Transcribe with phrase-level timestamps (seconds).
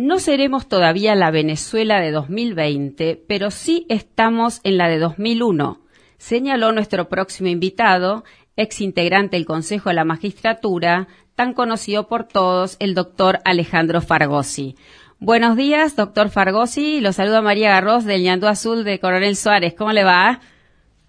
[0.00, 5.78] No seremos todavía la Venezuela de 2020, pero sí estamos en la de 2001,
[6.16, 8.24] señaló nuestro próximo invitado,
[8.56, 14.74] ex integrante del Consejo de la Magistratura, tan conocido por todos, el doctor Alejandro Fargosi.
[15.18, 17.02] Buenos días, doctor Fargosi.
[17.02, 19.74] Lo saluda María Garros del Ñandú Azul de Coronel Suárez.
[19.74, 20.40] ¿Cómo le va?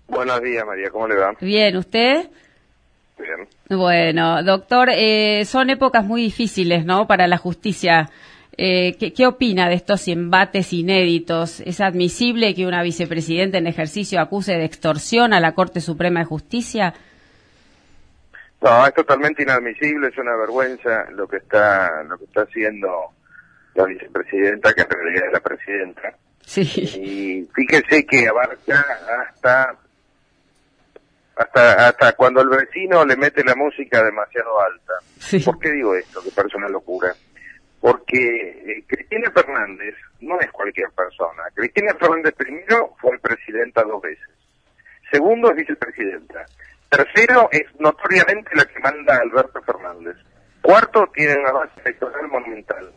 [0.10, 0.90] Buenos días, María.
[0.90, 1.34] ¿Cómo le va?
[1.40, 2.30] Bien, ¿usted?
[3.18, 3.48] Bien.
[3.70, 7.08] Bueno, doctor, eh, son épocas muy difíciles, ¿no?
[7.08, 8.10] Para la justicia.
[8.64, 11.62] Eh, ¿qué, ¿Qué opina de estos embates inéditos?
[11.62, 16.28] ¿Es admisible que una vicepresidenta en ejercicio acuse de extorsión a la Corte Suprema de
[16.28, 16.94] Justicia?
[18.62, 22.88] No, es totalmente inadmisible, es una vergüenza lo que está lo que está haciendo
[23.74, 26.16] la vicepresidenta, que en realidad es la presidenta.
[26.46, 26.62] Sí.
[27.02, 28.86] Y fíjese que abarca
[29.24, 29.76] hasta
[31.36, 34.94] hasta hasta cuando el vecino le mete la música demasiado alta.
[35.18, 35.40] Sí.
[35.40, 36.22] ¿Por qué digo esto?
[36.22, 37.16] Que parece una locura.
[37.82, 41.44] Porque eh, Cristina Fernández no es cualquier persona.
[41.54, 44.30] Cristina Fernández primero fue presidenta dos veces.
[45.12, 46.46] Segundo es vicepresidenta.
[46.90, 50.16] Tercero es notoriamente la que manda Alberto Fernández.
[50.62, 52.92] Cuarto tiene una base electoral monumental.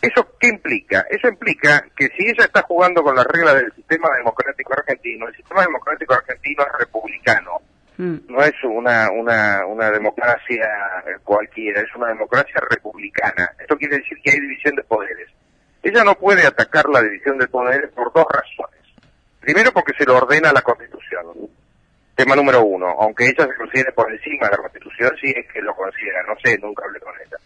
[0.00, 1.04] ¿Eso qué implica?
[1.10, 5.34] Eso implica que si ella está jugando con las reglas del sistema democrático argentino, el
[5.34, 7.60] sistema democrático argentino es republicano,
[7.98, 10.68] Mm, no es una, una, una democracia
[11.24, 13.50] cualquiera, es una democracia republicana.
[13.58, 15.28] Esto quiere decir que hay división de poderes.
[15.82, 18.80] Ella no puede atacar la división de poderes por dos razones.
[19.40, 21.26] Primero porque se lo ordena la Constitución.
[22.14, 25.60] Tema número uno, aunque ella se considere por encima de la Constitución, sí es que
[25.60, 27.36] lo considera, no sé, nunca hablé con ella.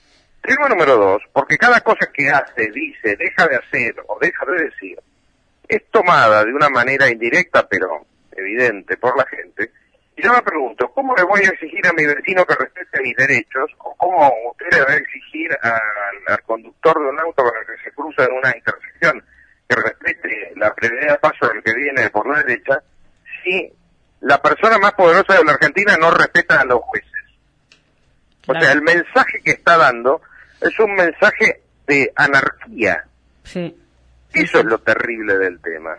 [0.40, 4.64] Tema número dos, porque cada cosa que hace, dice, deja de hacer o deja de
[4.64, 4.98] decir,
[5.68, 9.70] es tomada de una manera indirecta, pero evidente por la gente,
[10.20, 13.16] y yo me pregunto, ¿cómo le voy a exigir a mi vecino que respete mis
[13.16, 13.70] derechos?
[13.78, 15.80] ¿O cómo usted le va a exigir al,
[16.34, 19.24] al conductor de un auto el que se cruza en una intersección
[19.68, 22.82] que respete la prioridad de paso del que viene por la derecha
[23.44, 23.72] si
[24.20, 27.10] la persona más poderosa de la Argentina no respeta a los jueces?
[28.46, 28.60] O Claro.
[28.60, 30.20] sea, el mensaje que está dando
[30.60, 33.04] es un mensaje de anarquía.
[33.44, 33.76] sí.
[34.32, 35.96] Eso es lo terrible del tema.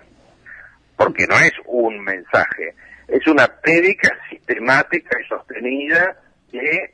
[0.96, 2.74] Porque no es un mensaje,
[3.12, 6.18] es una prédica sistemática y sostenida
[6.52, 6.94] de,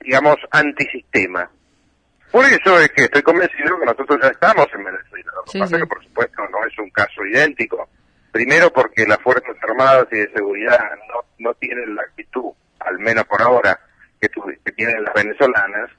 [0.00, 1.50] digamos, antisistema.
[2.30, 5.32] Por eso es que estoy convencido que nosotros ya estamos en Venezuela.
[5.34, 5.82] Lo que Sí, pasa sí.
[5.82, 7.88] que, por supuesto, no es un caso idéntico.
[8.32, 13.24] Primero porque las Fuerzas Armadas y de Seguridad no, no tienen la actitud, al menos
[13.24, 13.80] por ahora,
[14.20, 15.90] que, tu- que tienen las venezolanas.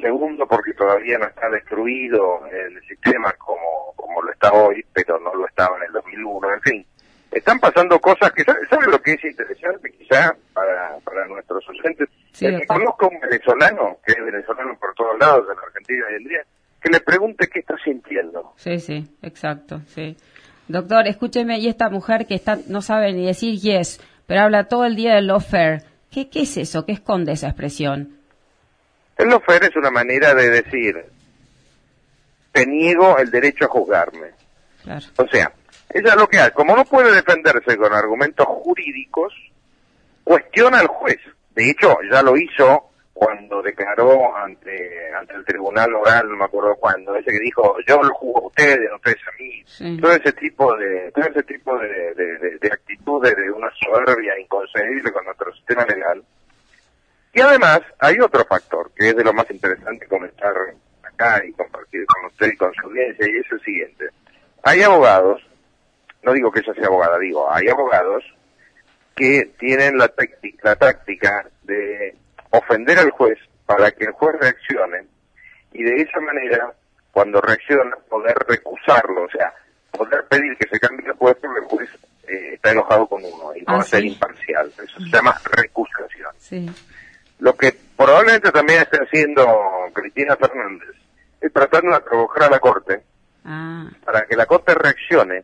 [0.00, 5.34] Segundo, porque todavía no está destruido el sistema como, como lo está hoy, pero no
[5.34, 6.86] lo estaba en el 2001, en fin.
[7.30, 12.08] Están pasando cosas que, ¿sabe, sabe lo que es interesante quizá para, para nuestros oyentes?
[12.32, 12.78] Sí, el que doctor.
[12.78, 16.24] conozca a un venezolano, que es venezolano por todos lados de la Argentina hoy en
[16.24, 16.40] día,
[16.80, 18.52] que le pregunte qué está sintiendo.
[18.56, 20.16] Sí, sí, exacto, sí.
[20.68, 24.84] Doctor, escúcheme, y esta mujer que está, no sabe ni decir yes, pero habla todo
[24.84, 26.84] el día de lawfare, ¿qué, ¿qué es eso?
[26.84, 28.16] ¿Qué esconde esa expresión?
[29.16, 31.04] El lofer es una manera de decir,
[32.52, 34.28] te niego el derecho a juzgarme.
[34.82, 35.06] Claro.
[35.16, 35.52] O sea,
[35.90, 39.32] ella lo que hace, como no puede defenderse con argumentos jurídicos,
[40.24, 41.18] cuestiona al juez.
[41.54, 46.76] De hecho, ya lo hizo cuando declaró ante ante el tribunal oral, no me acuerdo
[46.76, 49.62] cuándo, ese que dijo, yo lo juzgo a ustedes, no ustedes a mí.
[49.66, 49.98] Sí.
[50.00, 54.38] Todo ese tipo de todo ese tipo de, de, de- de actitudes de una soberbia
[54.38, 56.22] inconcebible con nuestro sistema legal.
[57.32, 60.54] Y además hay otro factor que es de lo más interesante comentar
[61.02, 64.04] acá y compartir con usted y con su audiencia, y es el siguiente.
[64.62, 65.42] Hay abogados,
[66.22, 68.24] no digo que ella sea abogada, digo, hay abogados
[69.14, 72.14] que tienen la, táctica, la táctica de
[72.50, 75.06] ofender al juez para que el juez reaccione
[75.72, 76.72] y de esa manera,
[77.12, 79.52] cuando reacciona, poder recusarlo, o sea,
[79.90, 81.88] poder pedir que se cambie el juez porque el juez
[82.28, 84.72] eh, está enojado con uno y no Ah, va a ser imparcial.
[84.82, 86.30] Eso se llama recusación.
[86.38, 86.70] Sí.
[87.40, 89.46] Lo que probablemente también esté haciendo
[89.92, 90.94] Cristina Fernández
[91.40, 93.02] es tratando de provocar a la Corte
[93.44, 95.42] Ah, para que la Corte reaccione,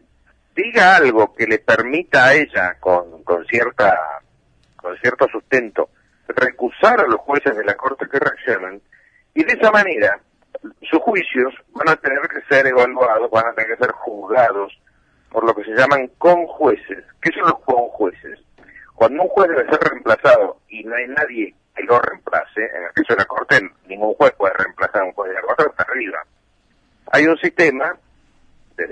[0.55, 3.99] diga algo que le permita a ella, con, con cierta
[4.77, 5.89] con cierto sustento,
[6.29, 8.81] recusar a los jueces de la Corte que reaccionan,
[9.35, 10.21] y de esa manera
[10.89, 14.73] sus juicios van a tener que ser evaluados, van a tener que ser juzgados
[15.31, 17.05] por lo que se llaman conjueces.
[17.21, 18.39] ¿Qué son los conjueces?
[18.95, 22.93] Cuando un juez debe ser reemplazado y no hay nadie que lo reemplace, en el
[22.93, 25.83] caso de la Corte, ningún juez puede reemplazar a un juez de la Corte hasta
[25.83, 26.25] arriba.
[27.11, 27.97] Hay un sistema,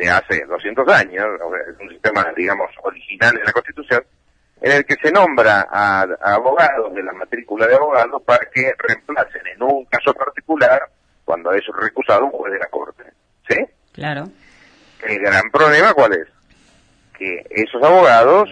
[0.02, 1.26] desde hace 200 años,
[1.68, 4.04] es un sistema, digamos, original en la Constitución,
[4.60, 8.72] en el que se nombra a, a abogados de la matrícula de abogados para que
[8.78, 10.88] reemplacen en un caso particular
[11.24, 13.04] cuando es recusado un juez de la Corte.
[13.48, 13.56] ¿Sí?
[13.92, 14.24] Claro.
[15.02, 16.28] El gran problema, ¿cuál es?
[17.16, 18.50] Que esos abogados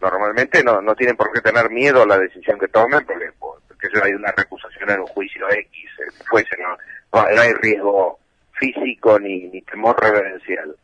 [0.00, 3.88] normalmente no, no tienen por qué tener miedo a la decisión que tomen, porque, porque
[4.02, 6.76] hay una recusación en un juicio X, eh, fuese, no,
[7.12, 8.18] no, hay riesgo
[8.62, 10.76] físico ni, ni temor reverencial.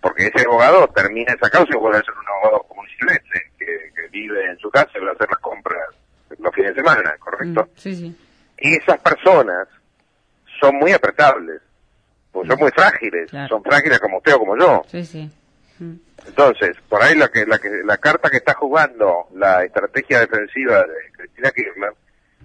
[0.00, 2.86] Porque ese abogado termina esa causa y vuelve a ser un abogado común
[3.58, 5.88] que, que vive en su casa y va a hacer las compras
[6.38, 7.64] los fines de semana, ¿correcto?
[7.64, 8.16] Mm, sí, sí.
[8.58, 9.68] Y esas personas
[10.60, 11.60] son muy apretables,
[12.32, 14.82] pues son muy frágiles, son frágiles como usted o como yo.
[14.88, 15.30] Sí, sí.
[15.78, 15.94] Mm.
[16.26, 20.82] Entonces, por ahí la que, la que la carta que está jugando la estrategia defensiva
[20.82, 21.92] de Cristina Kirchner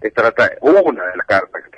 [0.02, 1.71] es tratar una de las cartas que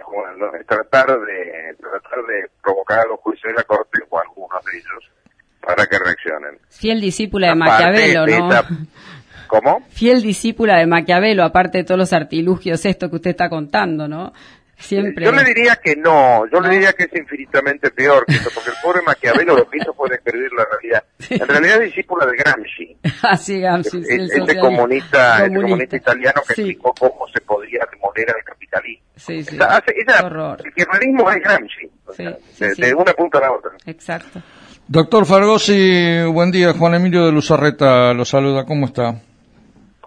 [0.60, 4.64] es tratar de tratar de provocar a los juicios de la corte o a algunos
[4.66, 5.12] de ellos
[5.62, 6.60] para que reaccionen.
[6.70, 8.50] Fiel discípula de Maquiavelo, ¿no?
[9.48, 9.82] ¿Cómo?
[9.90, 14.34] Fiel discípula de Maquiavelo, aparte de todos los artilugios, esto que usted está contando, ¿no?
[14.78, 15.26] Siempre.
[15.26, 18.72] Yo le diría que no, yo le diría que es infinitamente peor que eso, porque
[18.72, 21.04] el pobre Maquiavelo lo que hizo fue describir la realidad.
[21.30, 22.98] En realidad es discípula de Gramsci.
[23.24, 25.96] Así Gramsci, el, ese comunista, comunista.
[25.96, 29.06] italiano que explicó cómo se podría demoler al capitalismo.
[29.16, 29.58] Sí, sí.
[29.58, 31.92] el kirchnerismo es Gramsci,
[32.60, 33.72] de, de una punta a la otra.
[33.86, 34.42] Exacto.
[34.88, 36.74] Doctor Fargosi, buen día.
[36.74, 38.66] Juan Emilio de Luzarreta lo saluda.
[38.66, 39.16] ¿Cómo está?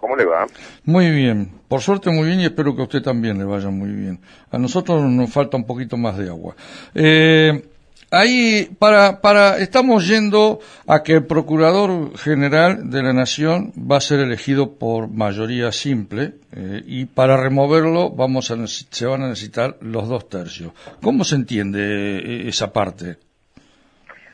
[0.07, 0.47] ¿Cómo le va?
[0.85, 1.51] Muy bien.
[1.67, 4.21] Por suerte muy bien y espero que a usted también le vaya muy bien.
[4.49, 6.55] A nosotros nos falta un poquito más de agua.
[6.95, 7.61] Eh,
[8.09, 14.01] ahí, para, para, estamos yendo a que el Procurador General de la Nación va a
[14.01, 19.75] ser elegido por mayoría simple eh, y para removerlo vamos a, se van a necesitar
[19.81, 20.71] los dos tercios.
[21.01, 21.81] ¿Cómo se entiende
[22.19, 23.17] eh, esa parte?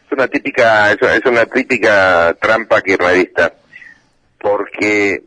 [0.05, 3.53] Es una típica, es una típica trampa kirchnerista
[4.43, 5.23] porque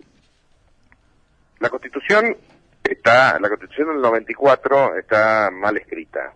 [1.59, 2.37] la Constitución
[2.83, 6.33] está, la Constitución del 94 está mal escrita.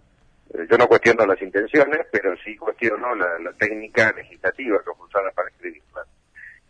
[0.52, 5.49] Eh, yo no cuestiono las intenciones, pero sí cuestiono la, técnica legislativa que usada para
[5.49, 6.05] escribirla.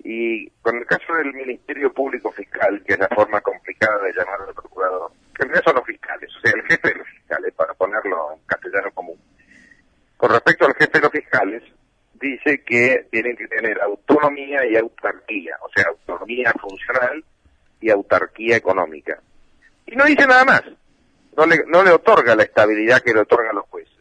[0.03, 4.41] Y con el caso del Ministerio Público Fiscal, que es la forma complicada de llamar
[4.49, 7.55] al procurador, que en realidad son los fiscales, o sea, el jefe de los fiscales,
[7.55, 9.21] para ponerlo en castellano común.
[10.17, 11.63] Con respecto al jefe de los fiscales,
[12.15, 17.25] dice que tienen que tener autonomía y autarquía, o sea, autonomía funcional
[17.81, 19.21] y autarquía económica.
[19.87, 20.63] Y no dice nada más.
[21.37, 23.95] No le, no le otorga la estabilidad que le otorgan los jueces.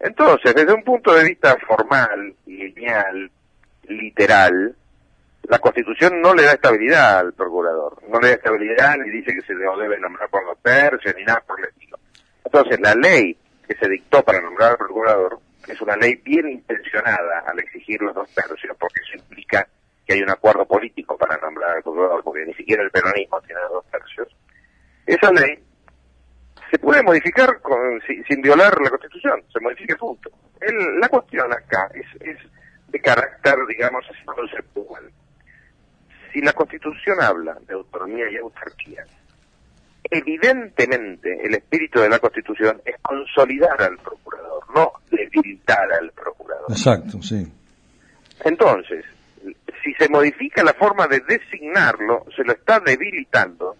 [0.00, 3.30] Entonces, desde un punto de vista formal, lineal,
[3.88, 4.74] literal,
[5.44, 7.98] la Constitución no le da estabilidad al procurador.
[8.08, 11.24] No le da estabilidad ni dice que se le debe nombrar por los tercios ni
[11.24, 11.98] nada por el estilo.
[12.44, 13.36] Entonces, la ley
[13.66, 15.38] que se dictó para nombrar al procurador
[15.68, 19.68] es una ley bien intencionada al exigir los dos tercios, porque eso implica
[20.06, 23.60] que hay un acuerdo político para nombrar al procurador, porque ni siquiera el peronismo tiene
[23.70, 24.28] dos tercios,
[25.06, 25.58] esa ley
[26.70, 27.60] se puede modificar
[28.26, 30.30] sin violar la Constitución, se modifica punto.
[31.00, 32.38] la cuestión acá es, es
[32.88, 35.10] de carácter, digamos, así conceptual.
[36.32, 39.04] Si la Constitución habla de autonomía y autarquía,
[40.10, 46.70] evidentemente el espíritu de la Constitución es consolidar al procurador, no debilitar al procurador.
[46.70, 47.46] Exacto, sí.
[48.44, 49.04] Entonces,
[49.82, 53.76] si se modifica la forma de designarlo, se lo está debilitando.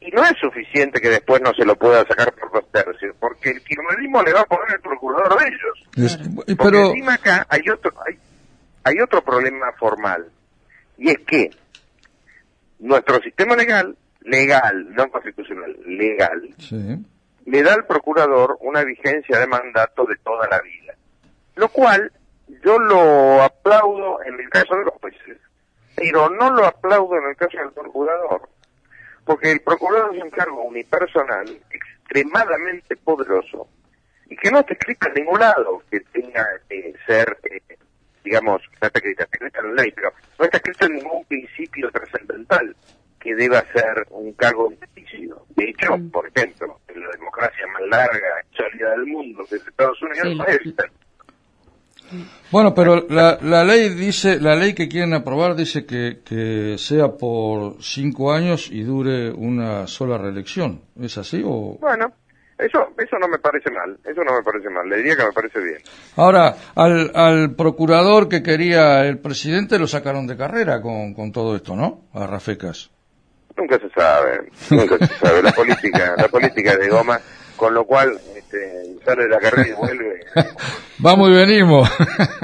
[0.00, 3.50] Y no es suficiente que después no se lo pueda sacar por dos tercios, porque
[3.50, 6.56] el kirchnerismo le va a poner el procurador de ellos.
[6.58, 8.18] Porque encima acá hay otro, hay,
[8.84, 10.30] hay otro problema formal,
[10.98, 11.50] y es que
[12.80, 16.54] nuestro sistema legal, legal, no constitucional, legal,
[17.46, 20.94] le da al procurador una vigencia de mandato de toda la vida.
[21.56, 22.12] Lo cual
[22.46, 25.38] yo lo aplaudo en el caso de los jueces,
[25.96, 28.48] pero no lo aplaudo en el caso del procurador,
[29.24, 33.68] porque el procurador es un cargo unipersonal extremadamente poderoso
[34.26, 37.76] y que no está escrito en ningún lado que tenga que ser, eh,
[38.24, 42.74] digamos, no está escrito, en la ley, pero no está escrito en ningún principio trascendental
[43.20, 45.46] que deba ser un cargo vitalicio.
[45.56, 46.10] De hecho, mm.
[46.10, 50.46] por ejemplo, en la democracia más larga y sólida del mundo, que es Estados Unidos,
[50.48, 50.74] es
[52.50, 57.08] bueno, pero la, la, ley dice, la ley que quieren aprobar dice que, que sea
[57.08, 60.82] por cinco años y dure una sola reelección.
[61.00, 61.78] ¿Es así o?
[61.80, 62.12] Bueno,
[62.58, 65.32] eso, eso no me parece mal, eso no me parece mal, le diría que me
[65.32, 65.78] parece bien.
[66.16, 71.56] Ahora, al, al procurador que quería el presidente lo sacaron de carrera con, con todo
[71.56, 72.02] esto, ¿no?
[72.12, 72.90] A Rafecas.
[73.56, 75.42] Nunca se sabe, nunca se sabe.
[75.42, 77.20] La política, la política de goma
[77.56, 80.20] con lo cual este, sale de la carrera y vuelve.
[80.98, 81.88] Vamos y venimos.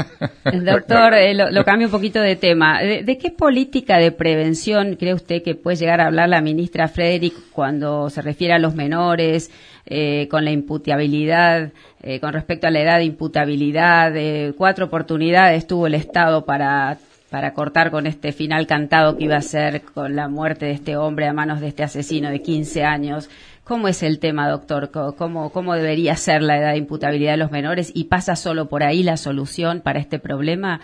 [0.64, 2.80] Doctor, eh, lo, cambio un poquito de tema.
[2.80, 7.34] ¿De, qué política de prevención cree usted que puede llegar a hablar la ministra Frederick
[7.52, 9.50] cuando se refiere a los menores,
[9.86, 14.12] eh, con la imputabilidad, eh, con respecto a la edad de imputabilidad?
[14.56, 16.98] cuatro oportunidades tuvo el Estado para
[17.30, 20.96] para cortar con este final cantado que iba a ser con la muerte de este
[20.96, 23.30] hombre a manos de este asesino de 15 años.
[23.64, 24.90] ¿Cómo es el tema, doctor?
[24.90, 27.92] ¿Cómo, cómo debería ser la edad de imputabilidad de los menores?
[27.94, 30.80] ¿Y pasa solo por ahí la solución para este problema?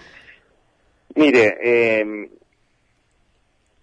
[1.16, 2.30] Mire, eh,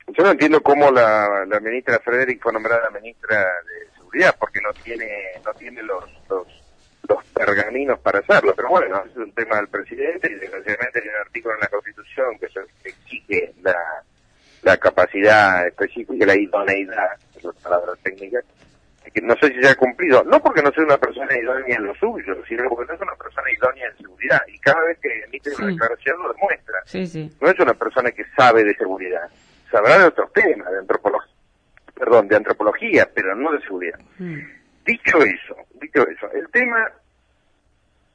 [0.07, 5.07] yo no entiendo cómo la, ministra Frederick fue nombrada ministra de Seguridad, porque no tiene,
[5.43, 6.47] no tiene los, los,
[7.07, 8.53] los pergaminos para hacerlo.
[8.55, 12.39] Pero bueno, es un tema del presidente y desgraciadamente hay un artículo en la Constitución
[12.39, 12.47] que,
[12.89, 13.75] exige la,
[14.61, 18.39] la capacidad específica y la idoneidad, es la palabra técnica,
[19.13, 21.85] que no sé si se ha cumplido, no porque no sea una persona idónea en
[21.85, 24.41] lo suyo, sino porque no es una persona idónea en seguridad.
[24.47, 26.79] Y cada vez que emite una declaración lo demuestra.
[27.39, 29.29] No es una persona que sabe de seguridad.
[29.69, 31.31] Sabrá de otros temas, de antropología,
[31.93, 33.99] perdón, de antropología, pero no de seguridad.
[34.17, 34.39] Mm.
[34.85, 35.55] Dicho eso,
[36.01, 36.91] eso, el tema,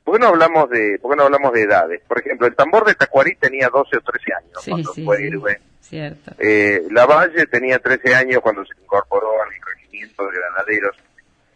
[0.04, 2.00] ¿por qué no hablamos de, por qué no hablamos de edades?
[2.06, 5.60] Por ejemplo, el tambor de Tacuarí tenía 12 o 13 años cuando fue héroe.
[5.80, 6.32] Cierto.
[6.38, 9.50] Eh, la Valle tenía 13 años cuando se incorporó al
[10.26, 10.96] de granaderos.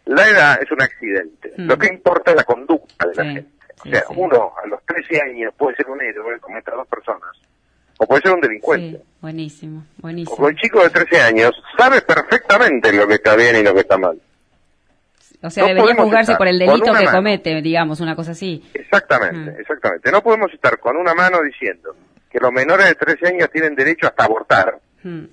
[0.05, 1.53] La edad es un accidente.
[1.57, 1.67] Mm.
[1.67, 3.49] Lo que importa es la conducta de la gente.
[3.85, 7.29] O sea, uno a los 13 años puede ser un héroe como estas dos personas.
[7.97, 9.01] O puede ser un delincuente.
[9.21, 10.37] buenísimo, buenísimo.
[10.37, 13.81] O el chico de 13 años sabe perfectamente lo que está bien y lo que
[13.81, 14.19] está mal.
[15.43, 18.63] O sea, debería juzgarse por el delito que comete, digamos, una cosa así.
[18.73, 19.59] Exactamente, mm.
[19.59, 20.11] exactamente.
[20.11, 21.95] No podemos estar con una mano diciendo
[22.31, 24.79] que los menores de 13 años tienen derecho hasta abortar.
[25.03, 25.25] Mm.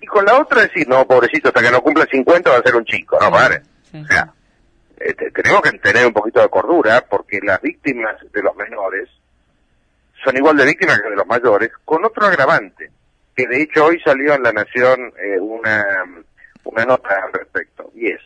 [0.00, 2.76] Y con la otra decir, no, pobrecito, hasta que no cumpla 50 va a ser
[2.76, 3.62] un chico, no, padre.
[3.94, 4.32] O sea,
[4.98, 9.08] este, tenemos que tener un poquito de cordura porque las víctimas de los menores
[10.24, 12.90] son igual de víctimas que de los mayores, con otro agravante,
[13.34, 15.84] que de hecho hoy salió en La Nación eh, una,
[16.64, 18.20] una nota al respecto, y es,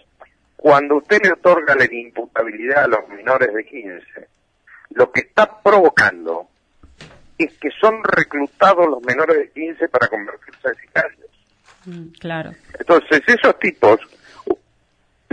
[0.67, 4.03] cuando usted le otorga la imputabilidad a los menores de 15,
[4.95, 6.49] lo que está provocando
[7.39, 11.31] es que son reclutados los menores de 15 para convertirse en sicarios.
[11.85, 12.51] Mm, claro.
[12.77, 14.01] Entonces, esos tipos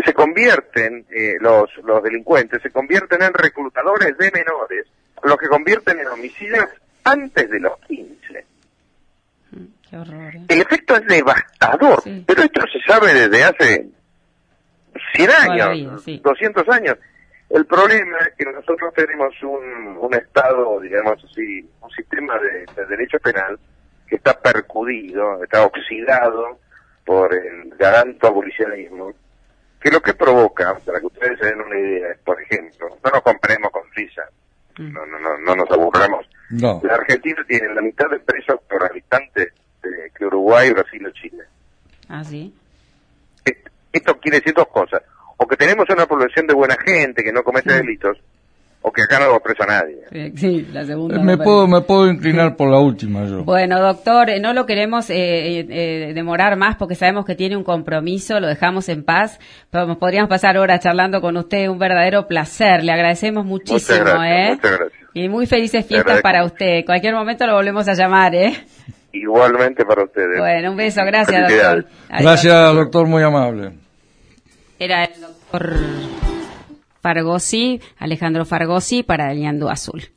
[0.05, 4.85] se convierten, eh, los, los delincuentes, se convierten en reclutadores de menores,
[5.23, 6.69] los que convierten en homicidas
[7.05, 8.45] antes de los 15.
[9.49, 10.45] Mm, qué horror, ¿eh?
[10.47, 13.89] El efecto es devastador, pero esto se sabe desde hace
[15.13, 16.97] 100 años, 200 años.
[17.49, 23.19] El problema es que nosotros tenemos un, un Estado, digamos así, un sistema de derecho
[23.19, 23.59] penal
[24.07, 26.59] que está percudido, está oxidado
[27.05, 29.13] por el garanto abolicionismo,
[29.79, 33.11] que lo que provoca, para que ustedes se den una idea, es, por ejemplo, no
[33.11, 34.23] nos comparemos con Suiza,
[34.77, 34.93] mm.
[34.93, 36.25] no, no, no, no nos aburramos.
[36.49, 39.51] La Argentina tiene la mitad de presos por habitante
[40.15, 41.43] que Uruguay, Brasil o Chile.
[42.07, 42.53] Ah, sí.
[43.93, 45.01] Esto quiere decir dos cosas.
[45.37, 48.17] O que tenemos una población de buena gente que no comete delitos,
[48.83, 50.31] o que acá no lo presa nadie.
[50.35, 51.17] Sí, la segunda.
[51.19, 53.43] Me, puedo, me puedo inclinar por la última yo.
[53.43, 57.63] Bueno, doctor, eh, no lo queremos eh, eh, demorar más porque sabemos que tiene un
[57.63, 59.39] compromiso, lo dejamos en paz.
[59.71, 62.83] Podríamos pasar horas charlando con usted, un verdadero placer.
[62.83, 63.99] Le agradecemos muchísimo.
[63.99, 65.03] Muchas gracias, muchas gracias.
[65.13, 66.83] Y muy felices fiestas para usted.
[66.85, 68.53] Cualquier momento lo volvemos a llamar, ¿eh?
[69.13, 70.39] Igualmente para ustedes.
[70.39, 71.85] Bueno, un beso, gracias, doctor.
[72.09, 73.82] Gracias, doctor, muy amable.
[74.83, 75.77] Era el doctor.
[76.99, 80.12] Fargosi, Alejandro Fargosi para el Ñandú Azul.